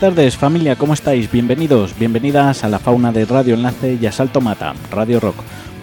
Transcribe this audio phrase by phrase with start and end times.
[0.00, 1.28] Buenas tardes familia, ¿cómo estáis?
[1.28, 5.34] Bienvenidos, bienvenidas a la fauna de Radio Enlace y a Salto Mata, Radio Rock.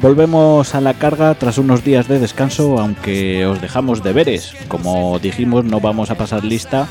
[0.02, 4.54] Volvemos a la carga tras unos días de descanso, aunque os dejamos deberes.
[4.70, 6.88] Como dijimos, no vamos a pasar lista,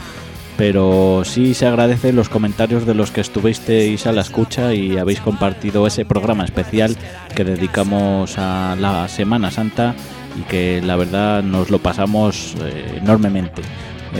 [0.59, 5.21] pero sí se agradecen los comentarios de los que estuvisteis a la escucha y habéis
[5.23, 6.95] compartido ese programa especial
[7.35, 9.95] que dedicamos a la Semana Santa
[10.39, 13.63] y que la verdad nos lo pasamos eh, enormemente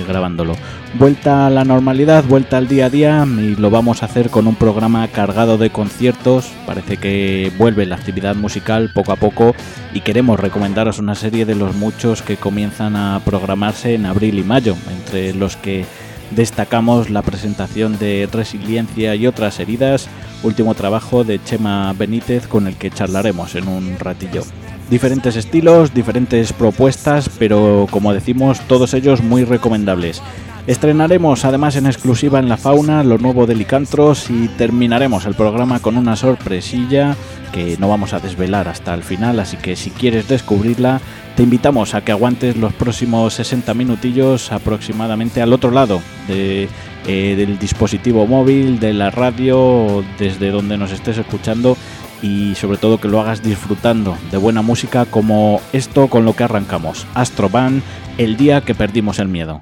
[0.03, 0.57] grabándolo.
[0.99, 4.47] Vuelta a la normalidad, vuelta al día a día y lo vamos a hacer con
[4.47, 6.51] un programa cargado de conciertos.
[6.67, 9.55] Parece que vuelve la actividad musical poco a poco
[9.93, 14.43] y queremos recomendaros una serie de los muchos que comienzan a programarse en abril y
[14.43, 15.85] mayo, entre los que
[16.31, 20.09] destacamos la presentación de Resiliencia y otras heridas,
[20.43, 24.43] último trabajo de Chema Benítez con el que charlaremos en un ratillo.
[24.91, 30.23] Diferentes estilos, diferentes propuestas, pero como decimos, todos ellos muy recomendables.
[30.67, 35.81] Estrenaremos además en exclusiva en la fauna lo nuevo de Licantros y terminaremos el programa
[35.81, 37.17] con una sorpresilla
[37.53, 41.03] que no vamos a desvelar hasta el final, así que si quieres descubrirla,
[41.37, 46.69] te invitamos a que aguantes los próximos 60 minutillos aproximadamente al otro lado eh,
[47.07, 51.77] del dispositivo móvil, de la radio, desde donde nos estés escuchando
[52.25, 56.45] y sobre todo que lo hagas disfrutando de buena música como esto con lo que
[56.45, 57.83] arrancamos, Astro Band,
[58.17, 59.61] el día que perdimos el miedo.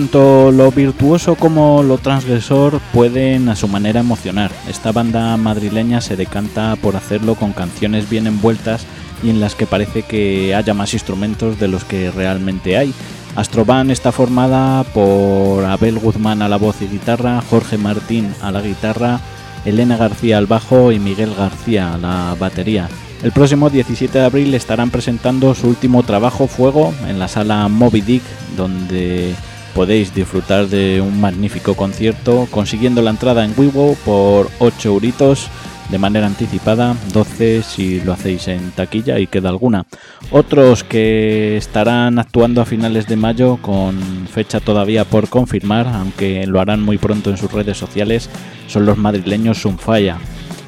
[0.00, 4.50] Tanto lo virtuoso como lo transgresor pueden a su manera emocionar.
[4.66, 8.86] Esta banda madrileña se decanta por hacerlo con canciones bien envueltas
[9.22, 12.94] y en las que parece que haya más instrumentos de los que realmente hay.
[13.36, 18.62] Astroban está formada por Abel Guzmán a la voz y guitarra, Jorge Martín a la
[18.62, 19.20] guitarra,
[19.66, 22.88] Elena García al bajo y Miguel García a la batería.
[23.22, 28.00] El próximo 17 de abril estarán presentando su último trabajo Fuego en la sala Moby
[28.00, 28.22] Dick,
[28.56, 29.34] donde
[29.74, 35.48] podéis disfrutar de un magnífico concierto consiguiendo la entrada en Wiwo por 8 euritos
[35.90, 39.86] de manera anticipada, 12 si lo hacéis en taquilla y queda alguna.
[40.30, 43.98] Otros que estarán actuando a finales de mayo con
[44.32, 48.30] fecha todavía por confirmar, aunque lo harán muy pronto en sus redes sociales,
[48.68, 50.18] son los madrileños Sunfaya.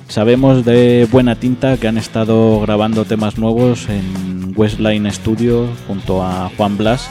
[0.08, 6.50] Sabemos de buena tinta que han estado grabando temas nuevos en Westline Studio junto a
[6.56, 7.08] Juan Blas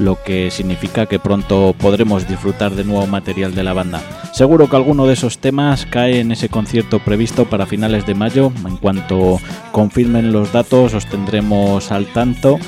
[0.00, 4.00] lo que significa que pronto podremos disfrutar de nuevo material de la banda.
[4.32, 8.50] Seguro que alguno de esos temas cae en ese concierto previsto para finales de mayo.
[8.66, 9.38] En cuanto
[9.72, 12.58] confirmen los datos os tendremos al tanto.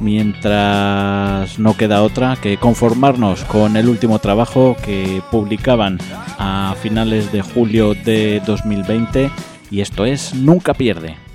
[0.00, 5.98] Mientras no queda otra que conformarnos con el último trabajo que publicaban
[6.38, 9.30] a finales de julio de 2020
[9.70, 11.29] y esto es Nunca pierde.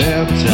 [0.00, 0.50] Nunca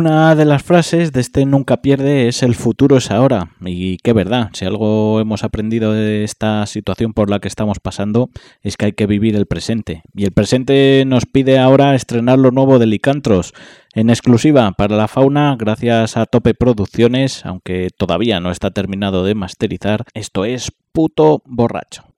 [0.00, 3.50] Una de las frases de este nunca pierde es el futuro es ahora.
[3.60, 8.30] Y qué verdad, si algo hemos aprendido de esta situación por la que estamos pasando
[8.62, 10.00] es que hay que vivir el presente.
[10.14, 13.52] Y el presente nos pide ahora estrenar lo nuevo de Licantros
[13.92, 19.34] en exclusiva para la fauna gracias a Tope Producciones, aunque todavía no está terminado de
[19.34, 20.04] masterizar.
[20.14, 22.09] Esto es puto borracho.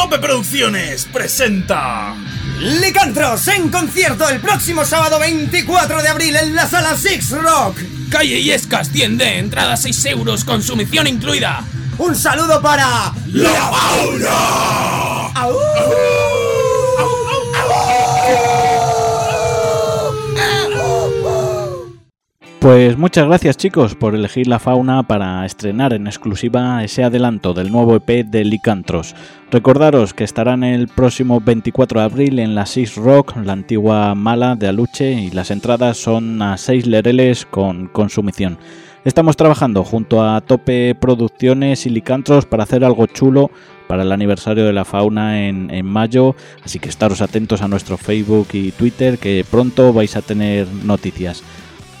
[0.00, 2.14] Tope Producciones presenta.
[2.60, 7.80] Licantros en concierto el próximo sábado 24 de abril en la sala Six Rock.
[8.08, 11.64] Calle Yescas tiende, entrada 6 euros, consumición incluida.
[11.98, 13.12] Un saludo para.
[13.32, 15.32] ¡La Fauna!
[22.60, 27.70] Pues muchas gracias chicos por elegir la fauna para estrenar en exclusiva ese adelanto del
[27.70, 29.14] nuevo EP de Licantros.
[29.52, 34.56] Recordaros que estarán el próximo 24 de abril en la Six Rock, la antigua mala
[34.56, 38.58] de Aluche, y las entradas son a 6 lereles con consumición.
[39.04, 43.52] Estamos trabajando junto a Tope Producciones y Licantros para hacer algo chulo
[43.86, 47.96] para el aniversario de la fauna en, en, mayo, así que estaros atentos a nuestro
[47.96, 51.44] Facebook y Twitter que pronto vais a tener noticias.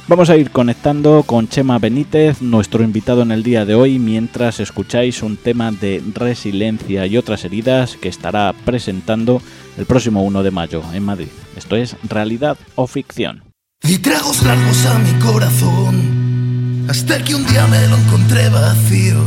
[0.08, 4.58] Vamos a ir conectando con Chema Benítez, nuestro invitado en el día de hoy, mientras
[4.58, 9.42] escucháis un tema de resiliencia y otras heridas que estará presentando
[9.76, 11.28] el próximo 1 de mayo en Madrid.
[11.56, 13.42] Esto es realidad o ficción.
[13.82, 19.22] Y tragos largos a mi corazón, hasta que un día me lo encontré vacío.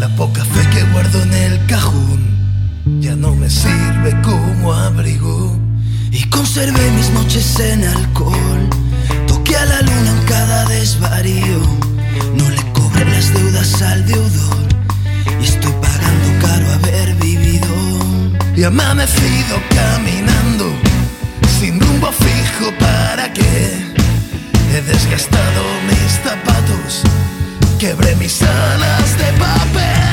[0.00, 5.56] La poca fe que guardo en el cajón ya no me sirve como abrigo.
[6.10, 8.81] Y conservé mis noches en alcohol
[9.64, 11.60] la luna en cada desvarío.
[12.34, 14.68] No le cobré las deudas al deudor.
[15.40, 17.68] Y estoy pagando caro haber vivido.
[18.56, 20.72] Y amanecido caminando.
[21.58, 23.94] Sin rumbo fijo para qué.
[24.72, 27.02] He desgastado mis zapatos.
[27.78, 30.11] Quebré mis alas de papel.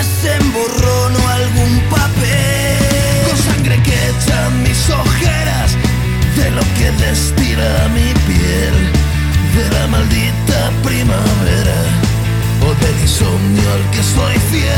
[0.00, 2.78] Más emborrono algún papel.
[3.26, 5.70] Con sangre que echan mis ojeras,
[6.36, 8.76] de lo que destila mi piel,
[9.56, 11.80] de la maldita primavera,
[12.66, 14.74] o del insomnio al que soy fiel.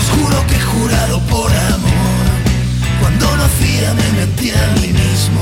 [0.00, 2.24] Os juro que he jurado por amor,
[3.00, 5.40] cuando lo hacía me mentía a mí mismo.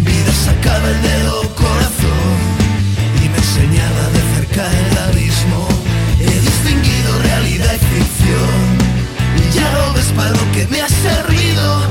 [0.00, 2.36] Vida sacaba el dedo corazón
[3.22, 5.73] y me enseñaba de cerca el abismo.
[9.36, 11.82] Y ya lo ves para lo que me ha servido.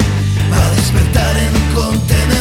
[0.49, 2.32] Para despertar en un contenedor,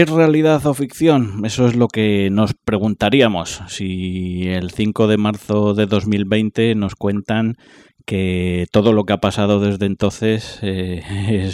[0.00, 1.44] ¿Es realidad o ficción?
[1.44, 7.58] Eso es lo que nos preguntaríamos si el 5 de marzo de 2020 nos cuentan
[8.06, 11.02] que todo lo que ha pasado desde entonces eh,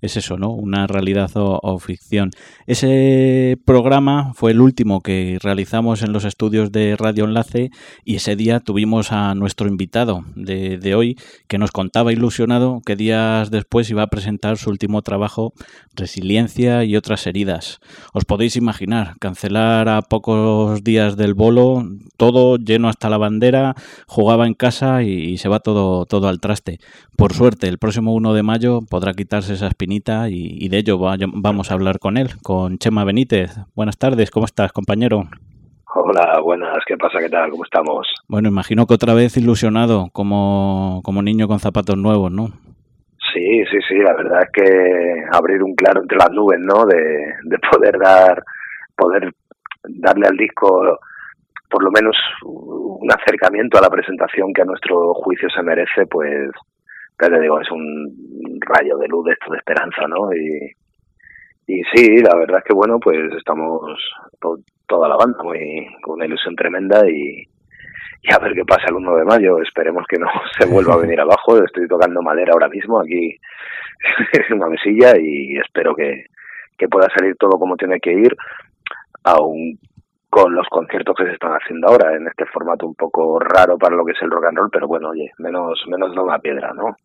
[0.00, 0.50] es, eso, ¿no?
[0.50, 2.30] Una realidad o, ficción.
[2.66, 7.70] Ese programa fue el último que realizamos en los estudios de Radio Enlace
[8.04, 11.16] y ese día tuvimos a nuestro invitado de, hoy
[11.48, 15.52] que nos contaba ilusionado que días después iba a presentar su último trabajo,
[15.94, 17.80] Resiliencia y otras heridas.
[18.12, 21.84] Os podéis imaginar, cancelar a pocos días del bolo,
[22.16, 23.74] todo lleno hasta la bandera,
[24.06, 26.78] jugaba en casa y, se va todo, todo al traste.
[27.16, 31.70] Por suerte, el próximo 1 de mayo podrá quitarse esa espinita y, de ello vamos
[31.70, 33.50] a hablar con él, con Chema Benítez.
[33.74, 35.24] Buenas tardes, ¿cómo estás, compañero?
[35.94, 37.18] Hola, buenas, ¿qué pasa?
[37.18, 37.50] ¿Qué tal?
[37.50, 38.06] ¿Cómo estamos?
[38.28, 42.46] Bueno, imagino que otra vez ilusionado, como, como niño con zapatos nuevos, ¿no?
[43.34, 46.86] Sí, sí, sí, la verdad es que abrir un claro entre las nubes, ¿no?
[46.86, 46.98] De,
[47.44, 48.42] de poder dar,
[48.96, 49.30] poder
[49.84, 50.98] darle al disco
[51.70, 56.50] por lo menos un acercamiento a la presentación que a nuestro juicio se merece, pues,
[57.20, 60.32] ya te digo, es un rayo de luz de esto de esperanza, ¿no?
[60.32, 60.72] Y,
[61.66, 63.82] y sí, la verdad es que, bueno, pues estamos
[64.86, 67.46] toda la banda muy con una ilusión tremenda y,
[68.22, 69.60] y a ver qué pasa el 1 de mayo.
[69.60, 70.28] Esperemos que no
[70.58, 71.62] se vuelva a venir abajo.
[71.62, 73.36] Estoy tocando madera ahora mismo aquí
[74.48, 76.26] en una mesilla y espero que,
[76.76, 78.34] que pueda salir todo como tiene que ir,
[79.24, 79.78] aun
[80.30, 83.96] con los conciertos que se están haciendo ahora en este formato un poco raro para
[83.96, 86.72] lo que es el rock and roll, pero bueno, oye, menos menos no la piedra,
[86.74, 86.96] ¿no?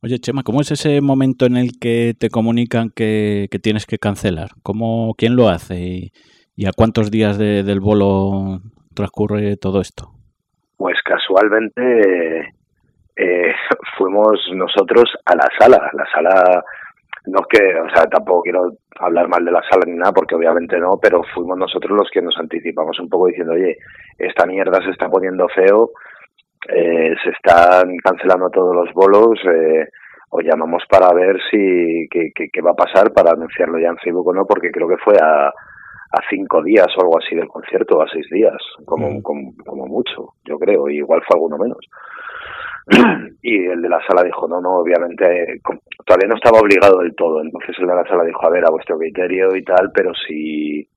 [0.00, 3.98] Oye, Chema, ¿cómo es ese momento en el que te comunican que, que tienes que
[3.98, 4.50] cancelar?
[4.62, 6.12] ¿Cómo, ¿Quién lo hace
[6.56, 8.60] y, a cuántos días del bolo
[8.94, 10.10] transcurre todo esto?
[10.76, 12.54] Pues casualmente
[13.16, 13.54] eh,
[13.98, 16.64] fuimos nosotros a la sala, la sala
[17.26, 20.34] no es que, o sea, tampoco quiero hablar mal de la sala ni nada, porque
[20.34, 23.76] obviamente no, pero fuimos nosotros los que nos anticipamos un poco diciendo, oye,
[24.18, 25.90] esta mierda se está poniendo feo,
[26.68, 29.88] eh, se están cancelando todos los bolos, eh,
[30.30, 34.28] os llamamos para ver si qué, qué, va a pasar para anunciarlo ya en Facebook
[34.28, 38.02] o no, porque creo que fue a, a cinco días o algo así del concierto,
[38.02, 39.22] a seis días, como, mm.
[39.22, 41.78] como, como mucho, yo creo, y igual fue alguno menos.
[43.42, 45.60] y el de la sala dijo, no, no, obviamente
[46.06, 48.70] todavía no estaba obligado del todo, entonces el de la sala dijo, a ver, a
[48.70, 50.88] vuestro criterio y tal, pero si,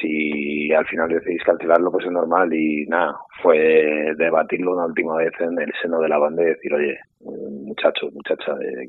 [0.00, 5.32] si al final decidís cancelarlo, pues es normal y nada, fue debatirlo una última vez
[5.40, 8.88] en el seno de la banda y decir, oye, muchachos, muchacha, eh,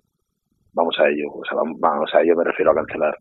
[0.73, 3.17] vamos a ello, o sea, vamos a ello me refiero a cancelar.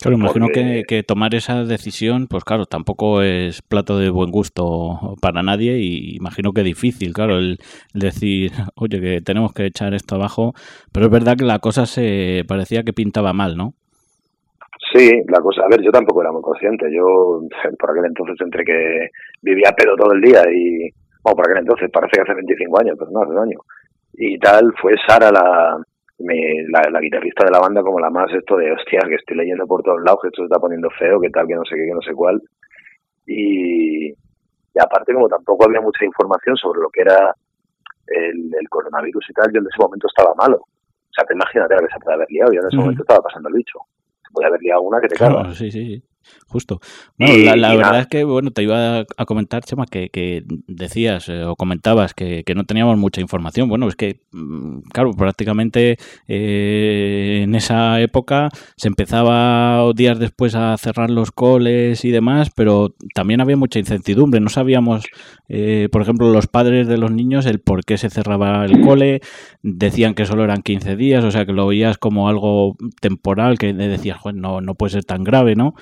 [0.00, 5.14] Claro, imagino que, que, tomar esa decisión, pues claro, tampoco es plato de buen gusto
[5.20, 7.58] para nadie y imagino que difícil, claro, el
[7.94, 10.54] decir, oye, que tenemos que echar esto abajo,
[10.92, 13.74] pero es verdad que la cosa se parecía que pintaba mal, ¿no?
[14.92, 17.40] Sí, la cosa, a ver, yo tampoco era muy consciente, yo
[17.78, 19.08] por aquel entonces entre que
[19.40, 20.90] vivía pedo todo el día y,
[21.22, 23.58] bueno, por aquel entonces, parece que hace 25 años, pero no, hace un año,
[24.14, 25.80] y tal, fue Sara la,
[26.22, 29.66] me, la, guitarrista de la banda como la más esto de hostias que estoy leyendo
[29.66, 31.86] por todos lados que esto se está poniendo feo que tal que no sé qué
[31.86, 32.40] que no sé cuál
[33.26, 37.34] y, y aparte como tampoco había mucha información sobre lo que era
[38.06, 40.56] el, el, coronavirus y tal yo en ese momento estaba malo.
[40.56, 43.22] O sea te imagínate la que se puede haber liado yo en ese momento estaba
[43.22, 43.78] pasando el bicho.
[44.26, 46.11] Se puede haber liado una que te claro, sí, sí, sí
[46.46, 46.80] justo.
[47.18, 51.44] Bueno, la, verdad es que, bueno, te iba a comentar, Chema, que, que decías eh,
[51.44, 53.68] o comentabas que, que, no teníamos mucha información.
[53.68, 60.76] Bueno, es que, mm, claro, prácticamente eh, en esa época se empezaba días después a
[60.76, 64.40] cerrar los coles y demás, pero también había mucha incertidumbre.
[64.40, 65.04] No sabíamos,
[65.48, 69.20] eh, por ejemplo, los padres de los niños el por qué se cerraba el cole.
[69.62, 73.72] Decían que solo eran 15 días, o sea, que lo veías como algo temporal, que
[73.72, 75.74] decías, no, no puede ser tan grave, ¿no?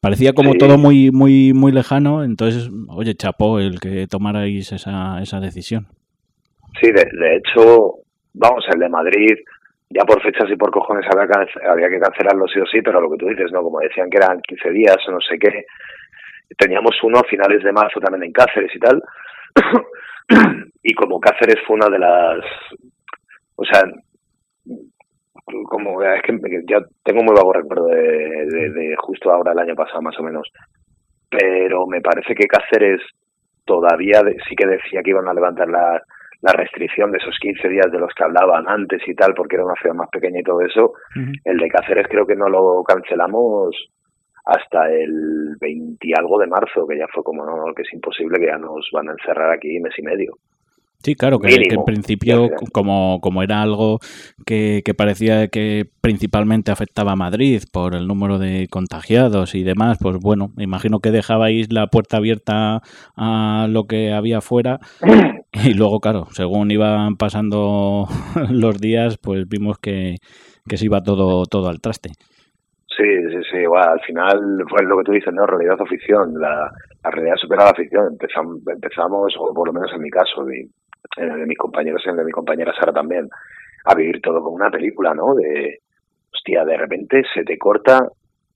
[0.00, 5.40] Parecía como todo muy, muy, muy lejano, entonces, oye, chapó el que tomarais esa, esa
[5.40, 5.88] decisión.
[6.80, 7.96] Sí, de, hecho,
[8.34, 9.34] vamos, el de Madrid,
[9.90, 13.16] ya por fechas y por cojones había, que cancelarlo sí o sí, pero lo que
[13.16, 13.62] tú dices, ¿no?
[13.62, 15.64] Como decían que eran 15 días o no sé qué,
[16.56, 19.02] teníamos uno a finales de marzo también en Cáceres y tal,
[20.82, 22.44] y como Cáceres fue una de las,
[23.56, 23.82] o sea,
[25.68, 30.18] como es que ya tengo muy vago recuerdo de, justo ahora el año pasado más
[30.18, 30.48] o menos.
[31.30, 33.00] Pero me parece que Cáceres
[33.64, 36.00] todavía sí que decía que iban a levantar la,
[36.40, 39.64] la restricción de esos 15 días de los que hablaban antes y tal porque era
[39.64, 40.92] una ciudad más pequeña y todo eso.
[41.44, 43.76] El de Cáceres creo que no lo cancelamos
[44.46, 48.46] hasta el 20 algo de marzo que ya fue como no, que es imposible que
[48.46, 50.32] ya nos van a encerrar aquí mes y medio
[51.00, 54.00] Sí, claro, que, en principio, como, como era algo
[54.44, 59.98] que, que, parecía que principalmente afectaba a Madrid por el número de contagiados y demás,
[60.00, 62.82] pues bueno, me imagino que dejabais la puerta abierta
[63.16, 64.80] a lo que había fuera
[65.52, 68.08] y luego, claro, según iban pasando
[68.50, 70.16] los días, pues vimos que,
[70.68, 72.10] que se iba todo, todo al traste.
[72.96, 75.46] Sí, sí, sí, bueno, al final fue lo que tú dices, ¿no?
[75.46, 76.68] Realidad o ficción, la,
[77.04, 78.08] la realidad supera la ficción.
[78.10, 80.44] Empezamos, empezamos, o por lo menos en mi caso,
[81.18, 83.28] de, de mis compañeros y de mi compañera Sara también,
[83.84, 85.34] a vivir todo como una película, ¿no?
[85.34, 85.80] De,
[86.32, 88.08] hostia, de repente se te corta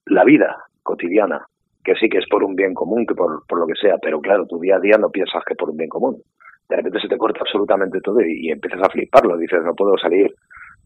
[0.07, 1.46] la vida cotidiana,
[1.85, 4.20] que sí que es por un bien común, que por, por lo que sea, pero
[4.20, 6.22] claro, tu día a día no piensas que por un bien común.
[6.68, 9.37] De repente se te corta absolutamente todo y, y empiezas a fliparlo.
[9.37, 10.33] Dices, no puedo salir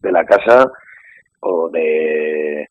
[0.01, 0.69] de la casa
[1.39, 2.67] o de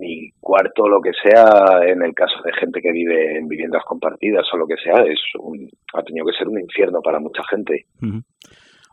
[0.00, 4.46] mi cuarto, lo que sea, en el caso de gente que vive en viviendas compartidas
[4.52, 7.86] o lo que sea, es un, ha tenido que ser un infierno para mucha gente.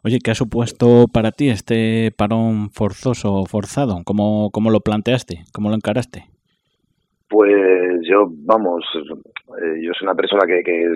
[0.04, 4.02] Oye, ¿qué ha supuesto para ti este parón forzoso o forzado?
[4.06, 5.46] ¿Cómo, ¿Cómo lo planteaste?
[5.54, 6.26] ¿Cómo lo encaraste?
[7.30, 7.52] Pues
[8.04, 10.88] yo, vamos, eh, yo soy una persona que, que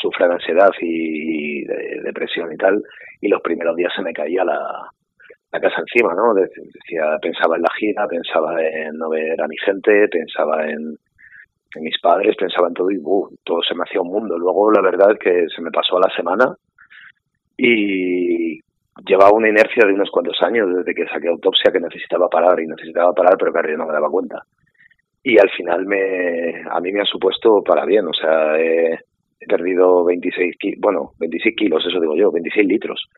[0.00, 2.82] sufre de ansiedad y, de depresión y tal,
[3.20, 4.90] y los primeros días se me caía la,
[5.52, 6.34] la casa encima, ¿no?
[6.34, 10.96] Decía, pensaba en la gira, pensaba en no ver a mi gente, pensaba en,
[11.74, 14.38] en mis padres, pensaba en todo y uh, todo se me hacía un mundo.
[14.38, 16.54] Luego la verdad es que se me pasó a la semana
[17.56, 18.60] y
[19.06, 22.66] llevaba una inercia de unos cuantos años desde que saqué autopsia que necesitaba parar y
[22.66, 24.42] necesitaba parar, pero que no me daba cuenta.
[25.22, 28.98] Y al final me, a mí me ha supuesto para bien, o sea, he,
[29.46, 33.08] perdido 26 kilos, bueno, 26 kilos, eso digo yo, 26 litros.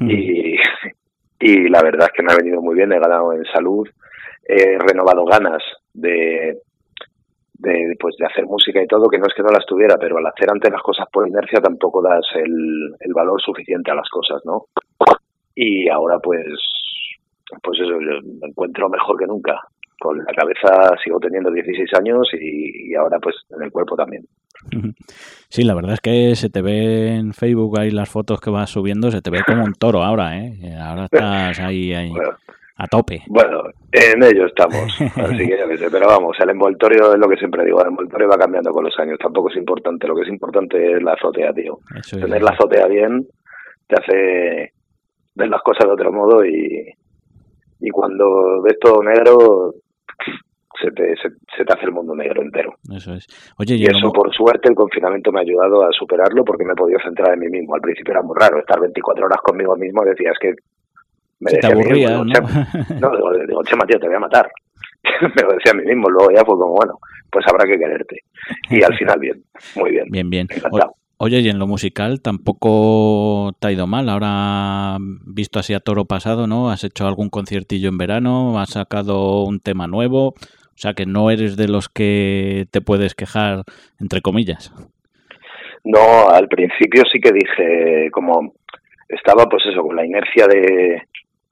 [0.00, 0.56] Y,
[1.40, 3.88] y la verdad es que me ha venido muy bien, he ganado en salud,
[4.44, 6.58] he renovado ganas de,
[7.54, 10.18] de, pues, de hacer música y todo, que no es que no las tuviera, pero
[10.18, 14.08] al hacer antes las cosas por inercia tampoco das el, el valor suficiente a las
[14.08, 14.66] cosas, ¿no?
[15.54, 16.46] Y ahora pues,
[17.62, 19.60] pues eso, me encuentro mejor que nunca.
[19.98, 24.24] Con la cabeza sigo teniendo 16 años y, y ahora pues en el cuerpo también.
[25.48, 28.70] Sí, la verdad es que se te ve en Facebook ahí las fotos que vas
[28.70, 30.74] subiendo, se te ve como un toro ahora, ¿eh?
[30.80, 32.12] Ahora estás ahí, ahí
[32.78, 33.22] a tope.
[33.26, 37.36] Bueno, en ello estamos, así que ya sé, pero vamos, el envoltorio es lo que
[37.36, 40.28] siempre digo, el envoltorio va cambiando con los años, tampoco es importante, lo que es
[40.28, 41.80] importante es la azotea, tío.
[42.10, 43.26] Tener la azotea bien
[43.88, 44.72] te hace
[45.34, 46.92] ver las cosas de otro modo y,
[47.80, 49.74] y cuando ves todo negro
[50.80, 52.74] se te, se, te hace el mundo negro entero.
[52.94, 53.26] Eso es.
[53.58, 56.76] Oye, y eso, por suerte, el confinamiento me ha ayudado a superarlo porque me he
[56.76, 57.74] podido centrar en mí mismo.
[57.74, 60.04] Al principio era muy raro estar 24 horas conmigo mismo.
[60.04, 60.54] Decía, es que
[61.40, 62.24] me decía te aburría, ¿no?
[62.24, 64.48] no, digo, digo, Chema, tío, te voy a matar.
[65.36, 66.08] me lo decía a mí mismo.
[66.08, 66.98] Luego ya fue como, bueno,
[67.30, 68.22] pues habrá que quererte.
[68.70, 69.42] Y al final, bien,
[69.76, 70.06] muy bien.
[70.10, 70.48] Bien, bien.
[71.20, 74.08] Oye, y en lo musical tampoco te ha ido mal.
[74.08, 76.70] Ahora, visto así a toro pasado, ¿no?
[76.70, 80.28] Has hecho algún conciertillo en verano, has sacado un tema nuevo.
[80.28, 83.64] O sea que no eres de los que te puedes quejar,
[83.98, 84.72] entre comillas.
[85.82, 88.54] No, al principio sí que dije, como
[89.08, 91.02] estaba pues eso, con la inercia de,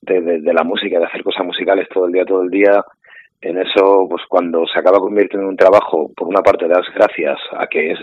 [0.00, 2.84] de, la música, de hacer cosas musicales todo el día, todo el día,
[3.48, 7.38] en eso, pues cuando se acaba convirtiendo en un trabajo, por una parte das gracias
[7.52, 7.98] a que es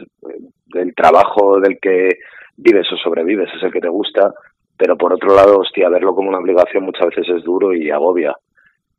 [0.73, 2.09] el trabajo del que
[2.57, 4.33] vives o sobrevives, es el que te gusta,
[4.77, 8.35] pero por otro lado, hostia, verlo como una obligación muchas veces es duro y agobia.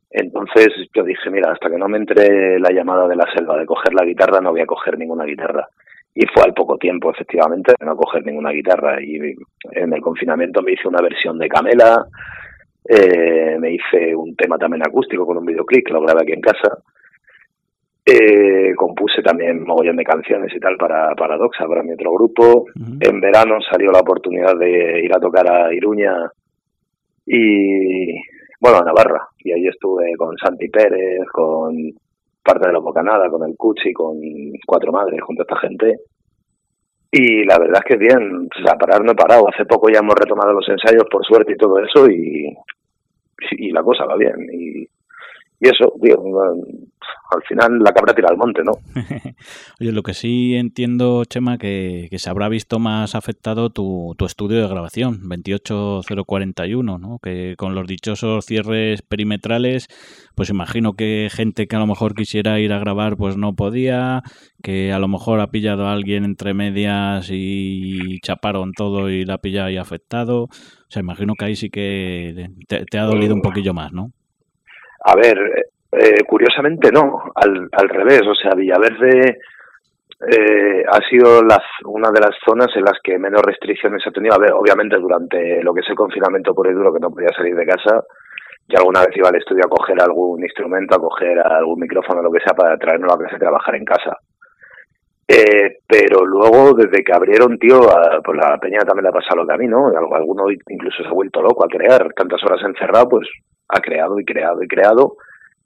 [0.09, 3.65] Entonces yo dije, mira, hasta que no me entre la llamada de la selva de
[3.65, 5.67] coger la guitarra, no voy a coger ninguna guitarra.
[6.13, 9.01] Y fue al poco tiempo, efectivamente, de no coger ninguna guitarra.
[9.03, 9.17] Y
[9.71, 12.05] en el confinamiento me hice una versión de Camela,
[12.87, 16.41] eh, me hice un tema también acústico con un videoclip que lo grabé aquí en
[16.41, 16.77] casa.
[18.07, 22.65] Eh, compuse también mogollón de canciones y tal para, para Doxa, para mi otro grupo.
[22.99, 26.31] En verano salió la oportunidad de ir a tocar a Iruña
[27.25, 28.13] y,
[28.59, 29.27] bueno, a Navarra.
[29.39, 31.75] Y ahí estuve con Santi Pérez, con
[32.43, 34.19] parte de la Bocanada, con el Cuchi, con
[34.67, 36.01] Cuatro Madres, junto a esta gente.
[37.09, 39.49] Y la verdad es que bien, o sea, parar no he parado.
[39.49, 42.55] Hace poco ya hemos retomado los ensayos, por suerte, y todo eso, y,
[43.51, 44.47] y la cosa va bien.
[44.51, 44.87] Y,
[45.59, 46.21] eso, tío,
[47.31, 48.73] al final la cabra tira al monte, ¿no?
[49.79, 54.25] Oye, lo que sí entiendo, Chema, que, que se habrá visto más afectado tu, tu,
[54.25, 57.19] estudio de grabación, 28041, ¿no?
[57.19, 59.87] Que con los dichosos cierres perimetrales,
[60.35, 64.21] pues imagino que gente que a lo mejor quisiera ir a grabar, pues no podía,
[64.61, 69.35] que a lo mejor ha pillado a alguien entre medias y chaparon todo y la
[69.35, 70.43] ha pillado y afectado.
[70.43, 74.11] O sea, imagino que ahí sí que te, te ha dolido un poquillo más, ¿no?
[75.03, 75.37] A ver,
[75.97, 79.39] eh, curiosamente no, al, al revés, o sea, Villaverde
[80.27, 81.41] eh, ha sido
[81.85, 84.35] una de las zonas en las que menos restricciones ha tenido.
[84.35, 87.29] A ver, obviamente durante lo que es el confinamiento por el duro, que no podía
[87.35, 88.03] salir de casa,
[88.67, 92.31] y alguna vez iba al estudio a coger algún instrumento, a coger algún micrófono, lo
[92.31, 94.17] que sea, para traernos a casa y trabajar en casa.
[95.27, 97.79] Eh, pero luego, desde que abrieron, tío,
[98.23, 99.87] pues la peña también le ha pasado lo que a mí, ¿no?
[99.87, 102.13] Alguno incluso se ha vuelto loco a crear.
[102.15, 103.27] Tantas horas encerrado, pues
[103.69, 105.17] ha creado y creado y creado.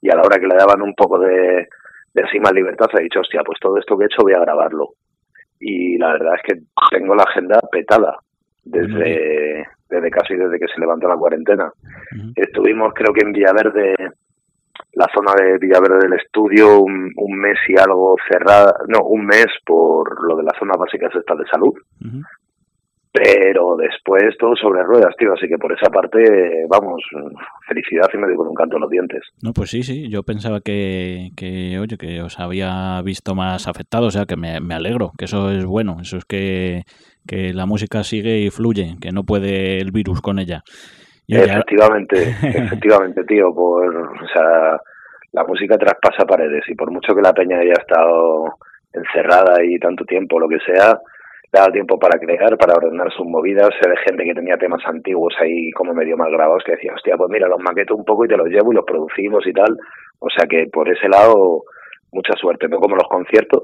[0.02, 1.68] Y a la hora que le daban un poco de,
[2.14, 4.94] de más libertad, ha dicho, hostia, pues todo esto que he hecho voy a grabarlo.
[5.60, 6.62] Y la verdad es que
[6.98, 8.18] tengo la agenda petada
[8.64, 11.72] desde, desde casi desde que se levantó la cuarentena.
[12.36, 13.96] Estuvimos, creo que en Villaverde,
[14.94, 20.26] la zona de Villaverde del estudio, un, mes y algo cerrada, no, un mes por
[20.28, 21.74] lo de las zonas básicas estas de salud.
[23.12, 25.34] Pero después todo sobre ruedas, tío.
[25.34, 26.20] Así que por esa parte,
[26.70, 27.02] vamos,
[27.68, 29.22] felicidad y me dio con un canto en los dientes.
[29.42, 30.10] No, pues sí, sí.
[30.10, 34.08] Yo pensaba que, que oye, que os había visto más afectado.
[34.08, 35.98] O sea, que me, me alegro, que eso es bueno.
[36.02, 36.84] Eso es que,
[37.28, 40.62] que la música sigue y fluye, que no puede el virus con ella.
[41.28, 43.52] efectivamente, efectivamente, tío.
[43.56, 44.80] Por, o sea,
[45.32, 48.54] la música traspasa paredes y por mucho que la peña haya estado
[48.94, 51.00] encerrada y tanto tiempo, lo que sea,
[51.52, 55.34] daba tiempo para crear, para ordenar sus movidas, se ve gente que tenía temas antiguos
[55.40, 58.28] ahí como medio mal grabados que decía, hostia, pues mira, los maqueto un poco y
[58.28, 59.78] te los llevo y los producimos y tal.
[60.20, 61.64] O sea que por ese lado,
[62.12, 63.64] mucha suerte, no como los conciertos,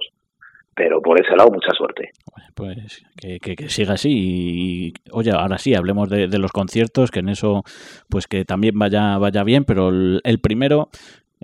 [0.76, 2.12] pero por ese lado, mucha suerte.
[2.54, 4.12] Pues que, siga así.
[4.12, 7.64] Y, oye, ahora sí, hablemos de, de, los conciertos, que en eso,
[8.10, 10.90] pues que también vaya, vaya bien, pero el primero,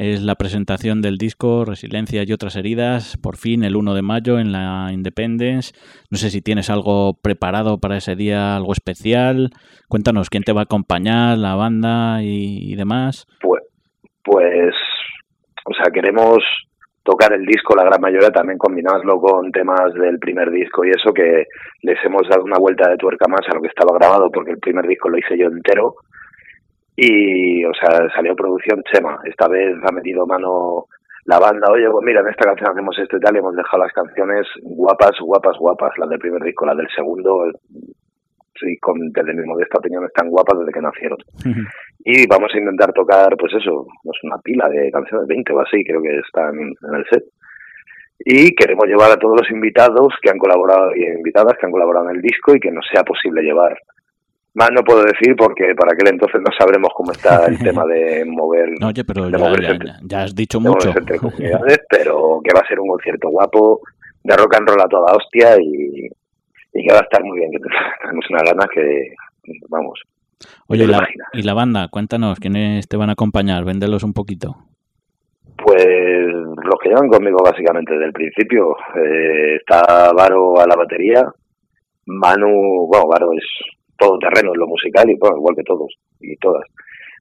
[0.01, 4.39] es la presentación del disco Resiliencia y otras heridas, por fin el 1 de mayo
[4.39, 5.73] en la Independence.
[6.09, 9.51] No sé si tienes algo preparado para ese día, algo especial.
[9.87, 13.27] Cuéntanos quién te va a acompañar, la banda y, demás.
[13.41, 13.61] Pues,
[14.23, 14.73] pues,
[15.65, 16.39] o sea, queremos
[17.03, 21.13] tocar el disco, la gran mayoría, también combinarlo con temas del primer disco y eso
[21.13, 21.45] que
[21.83, 24.59] les hemos dado una vuelta de tuerca más a lo que estaba grabado, porque el
[24.59, 25.93] primer disco lo hice yo entero
[26.95, 29.19] y, o sea, salió producción Chema.
[29.25, 30.85] Esta vez ha metido mano
[31.25, 31.71] la banda.
[31.71, 34.47] Oye, pues mira, en esta canción hacemos esto y tal, y hemos dejado las canciones
[34.61, 35.97] guapas, guapas, guapas.
[35.97, 37.51] Las del primer disco, las del segundo,
[38.59, 41.17] sí, con, desde mi modesta opinión, están guapas desde que nacieron.
[42.03, 45.83] y vamos a intentar tocar, pues eso, pues una pila de canciones, 20 o así,
[45.83, 47.23] creo que están en el set.
[48.23, 52.09] Y queremos llevar a todos los invitados que han colaborado y invitadas que han colaborado
[52.09, 53.75] en el disco y que no sea posible llevar
[54.53, 58.25] más no puedo decir porque para aquel entonces no sabremos cómo está el tema de
[58.25, 58.69] mover.
[58.79, 59.29] No, oye, pero
[60.03, 60.93] ya, has dicho mucho.
[61.89, 63.81] pero que va a ser un concierto guapo,
[64.23, 66.09] de rock and roll a toda hostia y,
[66.73, 67.51] y que va a estar muy bien.
[67.51, 67.59] Que
[68.01, 69.13] tenemos una gana que,
[69.69, 70.01] vamos.
[70.67, 70.87] Oye,
[71.33, 73.63] y la banda, cuéntanos, ¿quiénes te van a acompañar?
[73.63, 74.55] Véndelos un poquito.
[75.55, 78.75] Pues los que llevan conmigo básicamente desde el principio.
[78.95, 81.23] Eh, está Varo a la batería,
[82.07, 83.45] Manu, bueno, Varo es
[84.01, 86.65] todo terreno en lo musical y bueno, igual que todos y todas.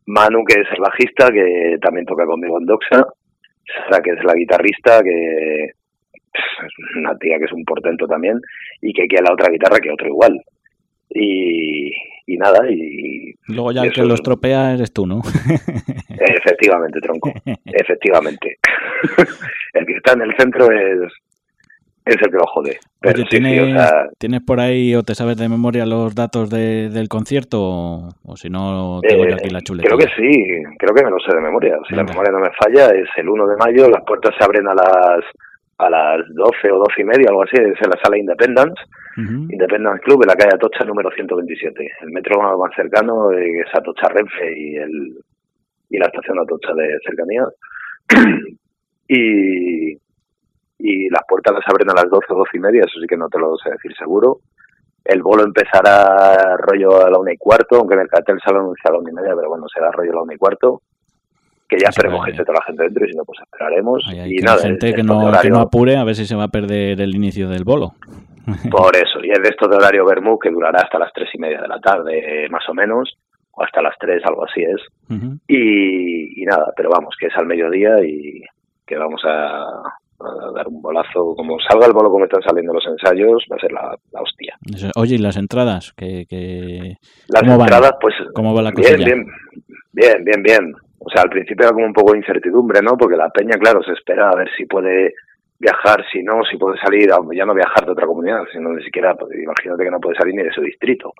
[0.06, 3.06] Manu, que es el bajista, que también toca conmigo en Doxa.
[3.66, 8.40] Sara, que es la guitarrista, que es una tía que es un portento también,
[8.80, 10.40] y que a la otra guitarra, que otro igual.
[11.10, 11.92] Y,
[12.26, 13.34] y nada, y...
[13.48, 15.20] Luego ya el que lo estropea eres tú, ¿no?
[16.08, 17.32] Efectivamente, tronco,
[17.64, 18.58] efectivamente.
[19.74, 21.12] el que está en el centro es,
[22.04, 22.78] es el que lo jode.
[23.00, 23.24] Pero
[24.18, 27.60] ¿tienes, por ahí o te sabes de memoria los datos del concierto?
[28.24, 29.88] O, si no, tengo yo aquí la chuleta.
[29.88, 30.44] Creo que sí,
[30.78, 31.76] creo que me lo sé de memoria.
[31.88, 34.66] Si la memoria no me falla, es el 1 de mayo, las puertas se abren
[34.68, 35.24] a las
[35.80, 38.82] a las 12 o 12 y media, algo así, es en la sala Independence,
[39.16, 41.90] Independence Club, en la calle Atocha número 127.
[42.02, 45.14] El metro más cercano es Atocha Renfe y, el,
[45.88, 47.44] y la estación Atocha de cercanía.
[49.08, 49.94] y,
[50.80, 53.16] y las puertas las abren a las 12 o 12 y media, eso sí que
[53.16, 54.38] no te lo sé decir seguro.
[55.04, 58.96] El bolo empezará rollo a la una y cuarto, aunque en el cartel sale anunciado
[58.96, 60.82] a la una y media, pero bueno, será rollo a la una y cuarto.
[61.68, 64.02] Que ya esperemos que esté toda la gente dentro y si no, pues esperaremos.
[64.12, 67.00] y nada, gente que no, que no apure a ver si se va a perder
[67.00, 67.94] el inicio del bolo.
[68.70, 71.38] Por eso, y es de esto de horario Bermú que durará hasta las tres y
[71.38, 73.16] media de la tarde, más o menos,
[73.52, 74.80] o hasta las tres, algo así es.
[75.46, 78.42] y, y nada, pero vamos, que es al mediodía y
[78.84, 79.82] que vamos a,
[80.20, 81.34] a dar un bolazo.
[81.34, 84.56] Como salga el bolo como están saliendo los ensayos, va a ser la, hostia.
[84.96, 85.92] Oye, ¿y las entradas?
[85.96, 86.96] que
[87.28, 88.14] Las entradas, pues.
[88.34, 89.26] ¿Cómo va la bien, bien,
[89.92, 90.74] bien, bien, bien.
[90.98, 92.96] O sea, al principio era como un poco de incertidumbre, ¿no?
[92.96, 95.14] Porque la peña, claro, se espera a ver si puede
[95.58, 99.14] viajar, si no, si puede salir, ya no viajar de otra comunidad, sino ni siquiera,
[99.14, 101.12] pues, imagínate que no puede salir ni de su distrito.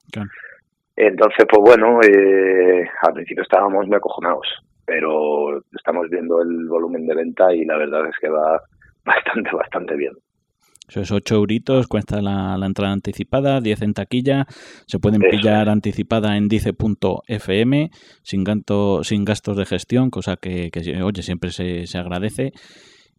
[0.96, 4.46] Entonces, pues bueno, eh, al principio estábamos muy acojonados,
[4.84, 8.61] pero estamos viendo el volumen de venta y la verdad es que va
[9.05, 10.12] bastante, bastante bien.
[10.88, 14.46] Eso es 8 euritos, cuesta la, entrada anticipada, 10 en taquilla.
[14.86, 17.90] Se pueden pillar anticipada en dice.fm
[18.22, 18.44] sin,
[19.03, 20.70] sin gastos de gestión, cosa que,
[21.01, 22.53] oye, siempre se, se agradece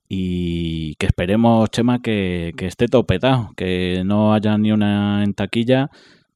[0.10, 5.90] y que esperemos, Chema, que, que esté topetado, que no haya ni una en taquilla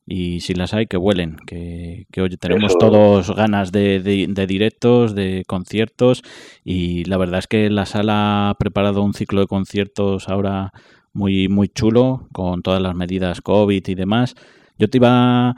[0.06, 5.16] y si las hay, que vuelen, que, que oye, tenemos todos ganas de, de, directos,
[5.16, 6.22] de conciertos
[6.64, 10.74] y la verdad es que la sala ha preparado un ciclo de conciertos ahora
[11.14, 14.36] muy, muy chulo con todas las medidas COVID y demás.
[14.78, 15.56] Yo te iba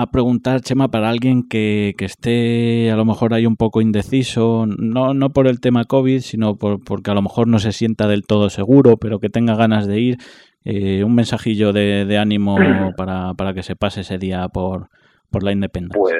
[0.00, 4.64] a preguntar, Chema, para alguien que, que, esté a lo mejor ahí un poco indeciso,
[4.64, 8.06] no, no por el tema COVID, sino por, porque a lo mejor no se sienta
[8.06, 10.18] del todo seguro, pero que tenga ganas de ir,
[10.64, 12.56] eh, un mensajillo de, de ánimo
[12.96, 14.88] para, para, que se pase ese día por,
[15.30, 16.00] por la independencia.
[16.00, 16.16] Pues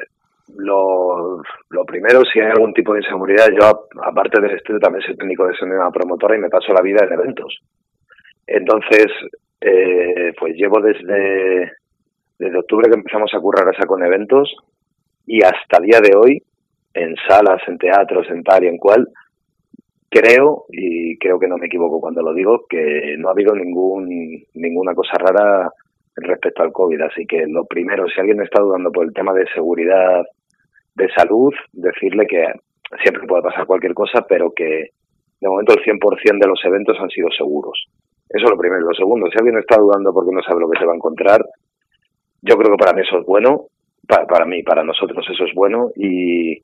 [0.57, 5.17] lo, lo, primero, si hay algún tipo de inseguridad, yo aparte del estudio también soy
[5.17, 7.61] técnico de sonido promotora y me paso la vida en eventos.
[8.47, 9.07] Entonces,
[9.61, 11.73] eh, pues llevo desde
[12.39, 14.55] desde octubre que empezamos a currar esa con eventos
[15.27, 16.43] y hasta día de hoy,
[16.95, 19.09] en salas, en teatros, en tal y en cual,
[20.09, 24.09] creo, y creo que no me equivoco cuando lo digo, que no ha habido ningún,
[24.55, 25.71] ninguna cosa rara
[26.17, 27.01] respecto al COVID.
[27.03, 30.25] Así que lo primero, si alguien está dudando por el tema de seguridad,
[30.95, 32.45] de salud, decirle que
[33.03, 34.91] siempre puede pasar cualquier cosa, pero que
[35.41, 37.87] de momento el 100% de los eventos han sido seguros.
[38.29, 38.81] Eso es lo primero.
[38.83, 41.41] Lo segundo, si alguien está dudando porque no sabe lo que se va a encontrar,
[42.43, 43.67] yo creo que para mí eso es bueno,
[44.07, 46.63] para, para mí, para nosotros eso es bueno y,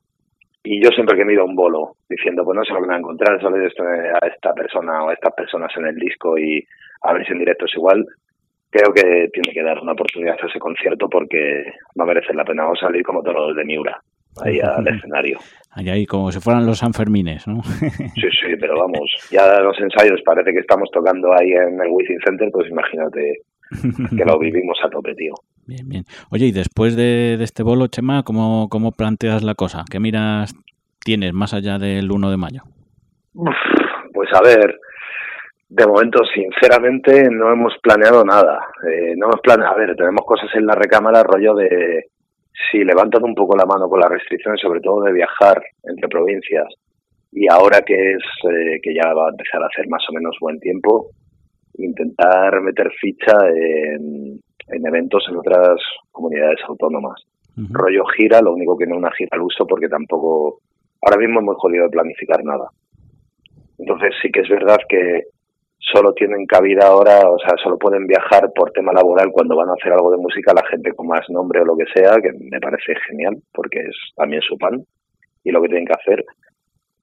[0.65, 2.87] y yo siempre que ido a un bolo diciendo, pues no sé lo que me
[2.87, 6.65] voy a encontrar, solo a esta persona o a estas personas en el disco y
[7.03, 8.03] a ver si en directo es igual,
[8.71, 11.63] creo que tiene que dar una oportunidad a ese concierto porque
[11.97, 12.63] va a merecer la pena.
[12.63, 14.01] Vamos a salir como todos los de Miura,
[14.43, 15.37] ahí al escenario.
[15.71, 17.61] Ahí, ahí, como si fueran los Sanfermines, ¿no?
[17.63, 22.19] sí, sí, pero vamos, ya los ensayos parece que estamos tocando ahí en el Wizzing
[22.25, 23.41] Center, pues imagínate
[24.17, 25.33] que lo vivimos a tope, tío.
[25.67, 26.03] Bien, bien.
[26.29, 29.83] Oye, y después de, este bolo, Chema, ¿cómo, ¿cómo planteas la cosa?
[29.89, 30.53] ¿Qué miras
[31.03, 32.61] tienes más allá del 1 de mayo?
[34.13, 34.79] pues a ver,
[35.67, 38.65] de momento, sinceramente, no hemos planeado nada.
[38.87, 42.05] Eh, no hemos planeado, a ver, tenemos cosas en la recámara, rollo de
[42.71, 46.67] si levantan un poco la mano con las restricciones, sobre todo de viajar entre provincias,
[47.31, 50.37] y ahora que es eh, que ya va a empezar a hacer más o menos
[50.39, 51.09] buen tiempo,
[51.77, 55.79] intentar meter ficha en, eventos en otras
[56.11, 57.21] comunidades autónomas.
[57.55, 60.59] Rollo gira, lo único que no una gira al uso porque tampoco,
[61.01, 62.69] ahora mismo es muy jodido de planificar nada.
[63.77, 65.23] Entonces sí que es verdad que
[65.79, 69.73] solo tienen cabida ahora, o sea, solo pueden viajar por tema laboral cuando van a
[69.73, 72.59] hacer algo de música la gente con más nombre o lo que sea, que me
[72.59, 74.83] parece genial porque es también su pan
[75.43, 76.25] y lo que tienen que hacer.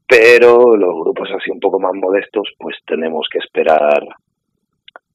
[0.07, 4.05] Pero los grupos así un poco más modestos, pues tenemos que esperar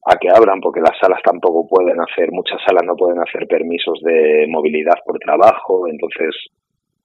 [0.08, 4.00] a que abran, porque las salas tampoco pueden hacer, muchas salas no pueden hacer permisos
[4.02, 6.34] de movilidad por trabajo, entonces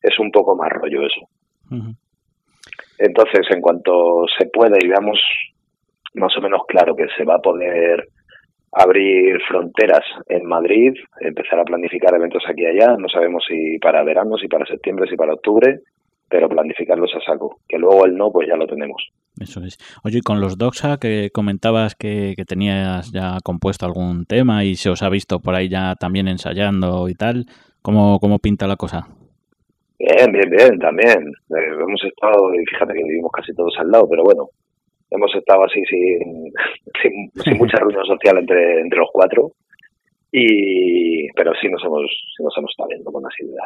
[0.01, 1.27] es un poco más rollo eso.
[2.97, 5.19] Entonces, en cuanto se pueda y veamos
[6.15, 8.07] más o menos claro que se va a poder
[8.71, 14.03] abrir fronteras en Madrid, empezar a planificar eventos aquí y allá, no sabemos si para
[14.03, 15.79] verano, si para septiembre, si para octubre,
[16.33, 19.07] pero planificarlos a saco, que luego el no, pues ya lo tenemos.
[19.39, 19.77] Eso es.
[20.03, 24.89] Oye, y con los Doxa, que comentabas que, tenías ya compuesto algún tema y se
[24.89, 27.45] os ha visto por ahí ya también ensayando y tal,
[27.83, 29.05] ¿cómo, cómo pinta la cosa?
[29.99, 31.19] Bien, bien, bien, también.
[31.51, 34.49] Eh, hemos estado, y fíjate que vivimos casi todos al lado, pero bueno,
[35.11, 36.51] hemos estado así sin,
[37.43, 39.51] sin, mucha reunión social entre, entre los cuatro,
[40.31, 43.65] y pero sí nos hemos, sí nos hemos estado viendo con asiduidad.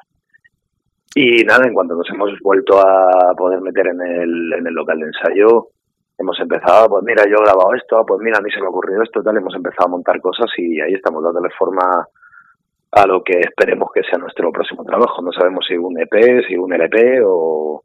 [1.19, 4.99] Y nada, en cuanto nos hemos vuelto a poder meter en el, en el local
[4.99, 5.69] de ensayo,
[6.15, 8.69] hemos empezado, pues mira, yo he grabado esto, pues mira, a mí se me ha
[8.69, 12.07] ocurrido esto, tal, hemos empezado a montar cosas y ahí estamos dándole forma
[12.91, 15.23] a lo que esperemos que sea nuestro próximo trabajo.
[15.23, 17.81] No sabemos si un EP, si un LP o,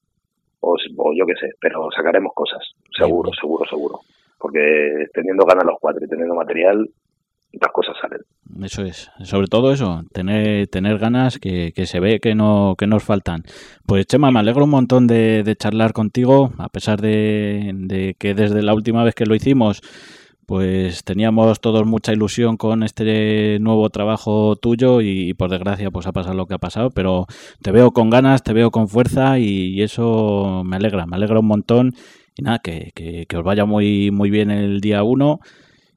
[0.60, 0.76] o,
[1.16, 2.60] yo qué sé, pero sacaremos cosas,
[2.94, 4.00] seguro, seguro, seguro.
[4.36, 6.86] Porque teniendo ganas los cuatro y teniendo material,
[7.52, 8.20] las cosas salen.
[8.60, 12.86] Eso es, sobre todo eso, tener, tener ganas que, que se ve que no que
[12.86, 13.44] nos faltan.
[13.86, 18.34] Pues Chema, me alegro un montón de, de charlar contigo, a pesar de, de, que
[18.34, 19.80] desde la última vez que lo hicimos,
[20.44, 26.12] pues teníamos todos mucha ilusión con este nuevo trabajo tuyo y, por desgracia pues ha
[26.12, 27.26] pasado lo que ha pasado, pero
[27.62, 31.46] te veo con ganas, te veo con fuerza y, eso me alegra, me alegra un
[31.46, 31.94] montón.
[32.36, 35.40] Y nada, que, que, que os vaya muy, muy bien el día uno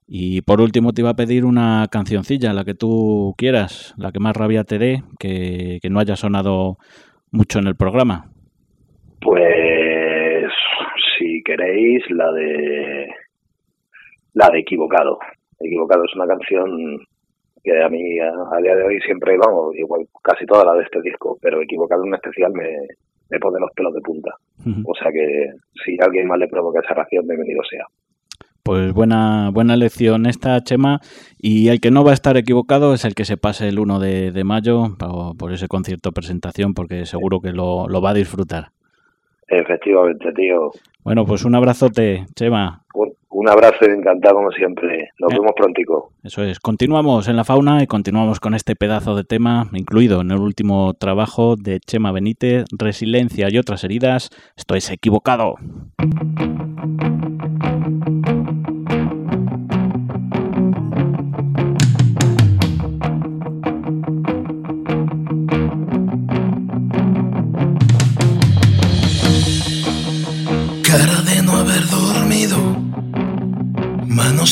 [0.08, 4.20] y por último te iba a pedir una cancioncilla, la que tú quieras, la que
[4.20, 6.78] más rabia te dé, que, no haya sonado
[7.32, 8.30] mucho en el programa.
[9.22, 10.46] Pues
[11.18, 13.08] si queréis la de
[14.34, 15.18] la de equivocado.
[15.60, 17.00] Equivocado es una canción
[17.64, 21.02] que a mí a, día de hoy siempre, vamos, igual casi toda la de este
[21.02, 22.70] disco, pero Equivocado en especial me,
[23.30, 24.36] me pone los pelos de punta.
[24.86, 25.52] O sea que
[25.84, 27.86] si a alguien más le provoca esa reacción, bienvenido sea.
[28.66, 31.00] Pues buena, buena lección esta, Chema.
[31.38, 34.00] Y el que no va a estar equivocado es el que se pase el 1
[34.00, 34.88] de, mayo
[35.38, 38.70] por, ese concierto presentación, porque seguro que lo, va a disfrutar.
[39.48, 40.72] Efectivamente, tío.
[41.04, 42.82] Bueno, pues un abrazote, Chema.
[43.30, 45.12] Un, abrazo encantado como siempre.
[45.20, 46.10] Nos eh, vemos prontico.
[46.24, 46.60] Eso es.
[46.60, 50.96] Continuamos en la fauna y continuamos con este pedazo de tema incluido en el último
[50.96, 54.32] trabajo de Chema Benítez, Resiliencia y otras heridas.
[54.58, 55.54] Esto es equivocado.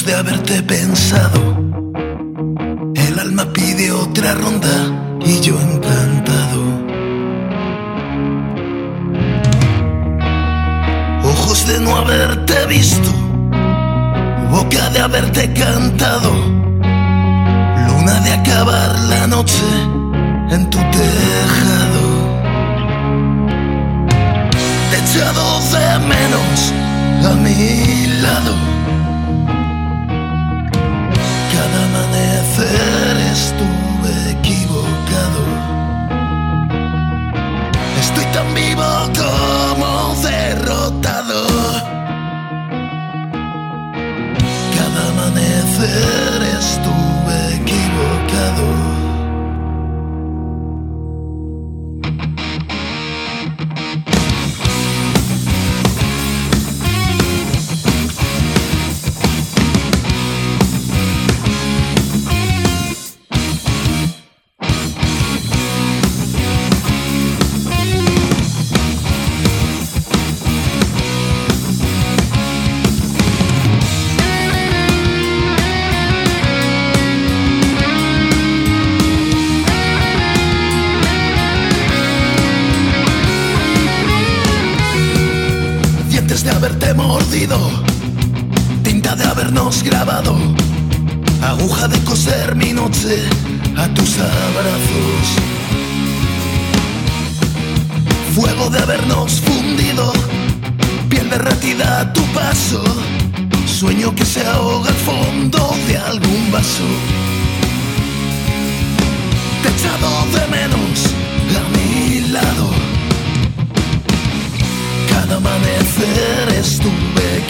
[0.01, 1.39] De haberte pensado.
[2.95, 4.75] El alma pide otra ronda
[5.23, 6.61] y yo encantado.
[11.23, 13.11] Ojos de no haberte visto,
[14.49, 16.31] boca de haberte cantado,
[17.87, 19.63] luna de acabar la noche
[20.49, 22.05] en tu tejado.
[24.89, 26.73] Te echado de menos
[27.29, 28.72] a mi lado
[32.61, 35.43] estuve equivocado.
[37.99, 38.83] Estoy tan vivo
[39.17, 41.47] como derrotado.
[44.75, 48.82] Cada amanecer estuve equivocado.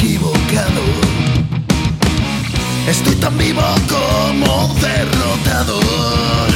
[0.04, 0.84] Equivocado.
[2.88, 6.50] Estoy tan vivo como derrotador.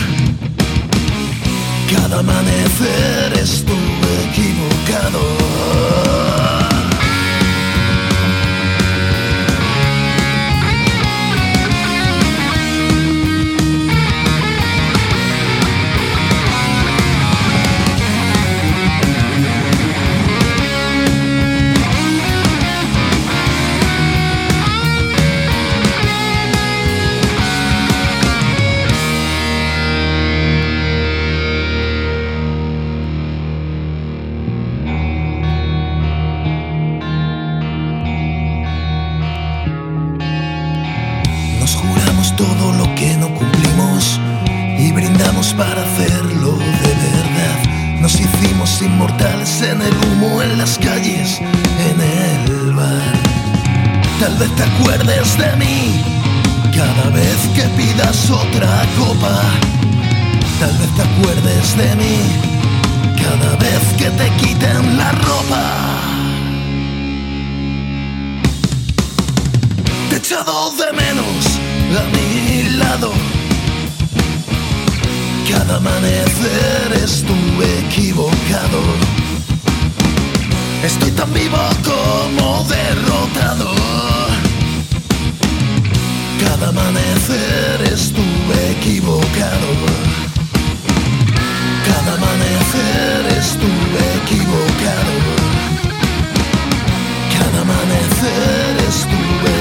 [1.93, 6.26] Cada amanecer estuve equivocado.
[54.37, 56.03] Tal vez te acuerdes de mí,
[56.71, 59.41] cada vez que pidas otra copa.
[60.59, 62.17] Tal vez te acuerdes de mí,
[63.17, 65.63] cada vez que te quiten la ropa.
[70.09, 71.43] Te he echado de menos
[71.97, 73.11] a mi lado.
[75.49, 78.81] Cada amanecer estuve equivocado.
[80.83, 84.26] Estoy tan vivo como derrotado
[86.59, 89.69] cada amanecer estuve equivocado.
[91.85, 95.13] Cada amanecer estuve equivocado.
[97.37, 99.56] Cada amanecer estuve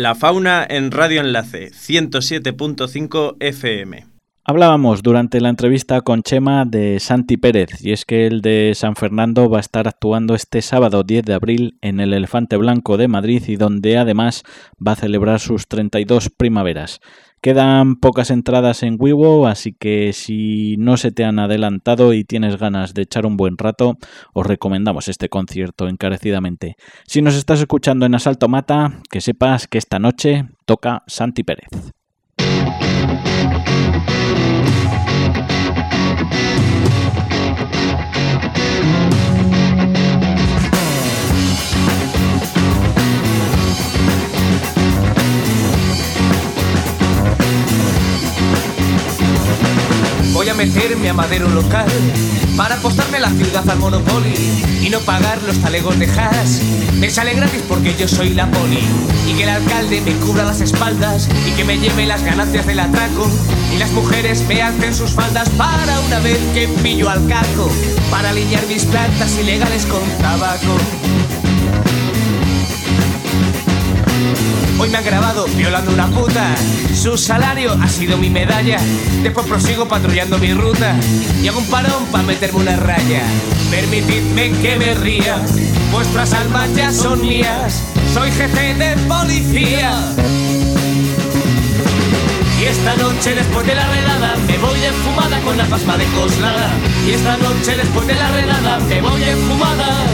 [0.00, 4.06] La fauna en Radio Enlace 107.5 FM.
[4.46, 8.96] Hablábamos durante la entrevista con Chema de Santi Pérez y es que el de San
[8.96, 13.08] Fernando va a estar actuando este sábado 10 de abril en el Elefante Blanco de
[13.08, 14.42] Madrid y donde además
[14.80, 17.00] va a celebrar sus 32 primaveras.
[17.42, 22.58] Quedan pocas entradas en Wiwo, así que si no se te han adelantado y tienes
[22.58, 23.96] ganas de echar un buen rato,
[24.34, 26.76] os recomendamos este concierto encarecidamente.
[27.06, 31.70] Si nos estás escuchando en Asalto Mata, que sepas que esta noche toca Santi Pérez.
[50.50, 51.86] A meterme a madero local
[52.56, 54.34] para apostarme la ciudad al Monopoly
[54.82, 56.62] y no pagar los talegos de hash.
[56.98, 58.80] Me sale gratis porque yo soy la poli
[59.28, 62.80] y que el alcalde me cubra las espaldas y que me lleve las ganancias del
[62.80, 63.28] atraco
[63.72, 67.70] y las mujeres me hacen sus faldas para una vez que pillo al caco
[68.10, 70.76] para alinear mis plantas ilegales con tabaco.
[74.80, 76.54] Hoy me han grabado violando una puta.
[76.94, 78.78] Su salario ha sido mi medalla.
[79.22, 80.96] Después prosigo patrullando mi ruta.
[81.42, 83.20] Y hago un parón para meterme una raya.
[83.70, 85.36] Permitidme que me ría.
[85.92, 87.82] Vuestras almas ya son mías.
[88.14, 89.92] Soy jefe de policía.
[92.58, 96.06] Y esta noche después de la redada me voy de fumada con la pasma de
[96.06, 96.70] coslada.
[97.06, 100.06] Y esta noche después de la redada me voy de fumada.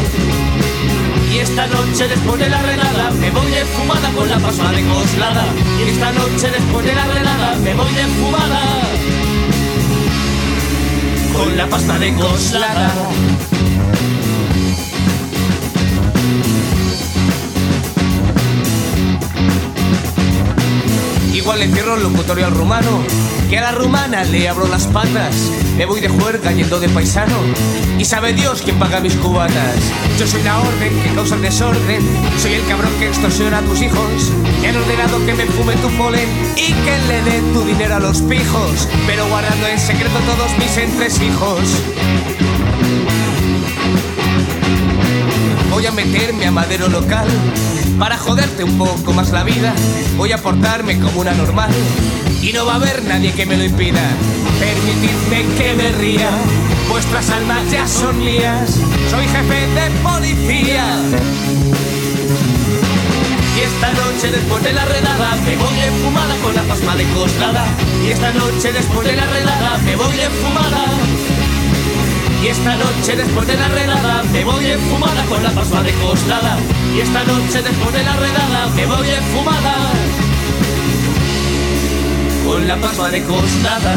[1.37, 4.83] Y esta noche después de la redada me voy de fumada con la pasma de
[4.87, 5.45] coslada.
[5.79, 8.61] Y esta noche después de la redada me voy de fumada
[11.37, 12.91] con la pasta de coslada.
[21.47, 23.05] Igual le cierro el locutorio al rumano,
[23.49, 25.49] que a la rumana le abro las patas.
[25.77, 27.37] Me voy de juerga yendo de paisano,
[27.97, 29.77] y sabe Dios quién paga mis cubatas.
[30.19, 32.03] Yo soy la orden que causa el desorden,
[32.43, 34.33] soy el cabrón que extorsiona a tus hijos.
[34.69, 38.23] Han ordenado que me fume tu polen y que le dé tu dinero a los
[38.23, 41.61] pijos, pero guardando en secreto todos mis entresijos.
[45.77, 47.29] Voy a meterme a madero local
[47.99, 49.75] para joderte un poco más la vida.
[50.17, 51.69] Voy a portarme como una normal
[52.41, 54.01] y no va a haber nadie que me lo impida.
[54.59, 56.31] Permitidme que me ría,
[56.89, 58.71] vuestras almas ya son mías.
[59.11, 60.97] Soy jefe de policía.
[63.55, 67.05] Y esta noche después de la redada me voy de fumada con la pasma de
[67.11, 67.67] coslada.
[68.03, 70.87] Y esta noche después de la redada me voy de fumada.
[72.43, 76.59] Y esta noche después de la redada me voy enfumada con la pasma de coslada.
[76.95, 79.75] Y esta noche después de la redada me voy enfumada
[82.45, 83.97] con la pasma de coslada.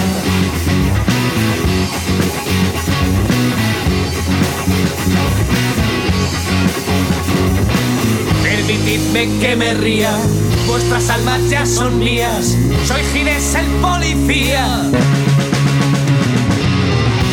[8.42, 10.18] Permitidme que me ría,
[10.66, 12.58] vuestras almas ya son mías.
[12.86, 14.90] Soy Ginés el policía.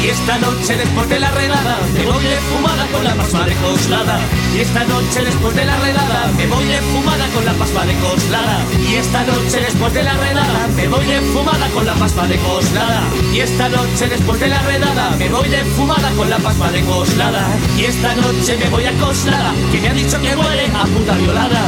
[0.06, 3.54] Y esta noche después de la redada me voy de fumada con la pasma de
[3.56, 4.20] coslada.
[4.54, 7.94] Y esta noche después de la redada me voy de fumada con la pasma de
[7.96, 8.64] coslada.
[8.88, 12.38] Y esta noche después de la redada me voy de fumada con la pasma de
[12.38, 13.02] coslada.
[13.34, 16.82] Y esta noche después de la redada me voy de fumada con la pasma de
[16.82, 17.48] coslada.
[17.76, 21.14] Y esta noche me voy a coslada que me ha dicho que huele a puta
[21.14, 21.62] violada.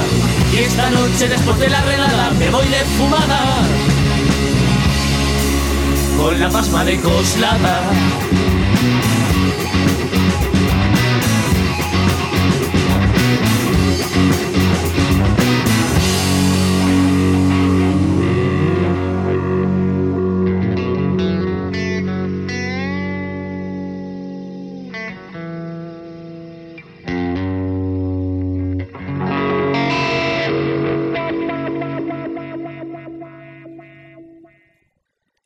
[0.54, 3.40] Y esta noche después de la redada me voy de fumada
[6.18, 7.80] con la pasma de coslada.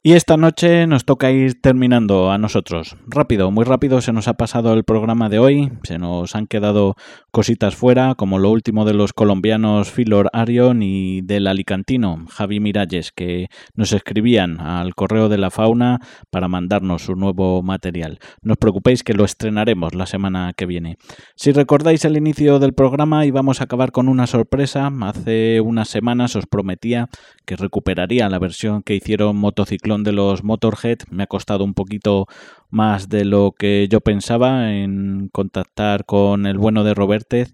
[0.05, 2.96] Y esta noche nos toca ir terminando a nosotros.
[3.07, 5.70] Rápido, muy rápido se nos ha pasado el programa de hoy.
[5.84, 6.96] Se nos han quedado
[7.30, 13.12] cositas fuera, como lo último de los colombianos Filor Arion y del alicantino Javi Miralles,
[13.12, 13.46] que
[13.76, 16.00] nos escribían al correo de la fauna
[16.30, 18.18] para mandarnos su nuevo material.
[18.42, 20.96] No os preocupéis que lo estrenaremos la semana que viene.
[21.36, 24.90] Si recordáis el inicio del programa, íbamos a acabar con una sorpresa.
[25.03, 27.09] Hace unas semanas os prometía
[27.46, 29.36] que recuperaría la versión que hicieron
[29.99, 32.26] De los Motorhead me ha costado un poquito
[32.70, 37.53] más de lo que yo pensaba en contactar con el bueno de Robertez,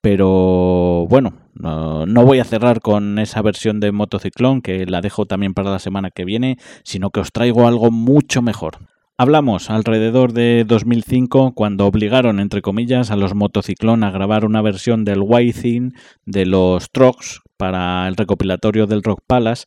[0.00, 5.54] Pero bueno, no, voy a cerrar con esa versión de motociclón, que la dejo también
[5.54, 8.78] para la semana que viene, sino que os traigo algo mucho mejor.
[9.18, 15.06] Hablamos alrededor de 2005 cuando obligaron, entre comillas, a los motociclón a grabar una versión
[15.06, 15.92] del White
[16.26, 19.64] de los Trucks para el recopilatorio del Rock Palace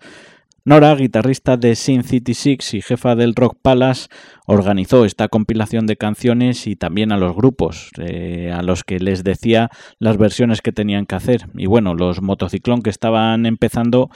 [0.70, 4.08] Nora, guitarrista de Sin City Six y jefa del Rock Palace,
[4.46, 9.24] organizó esta compilación de canciones y también a los grupos, eh, a los que les
[9.24, 11.48] decía las versiones que tenían que hacer.
[11.56, 14.12] Y bueno, los motociclón que estaban empezando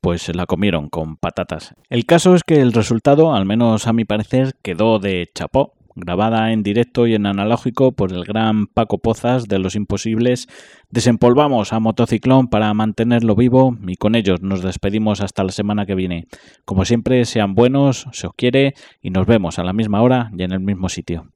[0.00, 1.74] pues se la comieron con patatas.
[1.90, 6.52] El caso es que el resultado, al menos a mi parecer, quedó de chapó grabada
[6.52, 10.46] en directo y en analógico por el gran Paco Pozas de Los Imposibles.
[10.90, 15.94] Desempolvamos a Motociclón para mantenerlo vivo y con ellos nos despedimos hasta la semana que
[15.94, 16.28] viene.
[16.64, 20.42] Como siempre, sean buenos, se os quiere y nos vemos a la misma hora y
[20.42, 21.32] en el mismo sitio.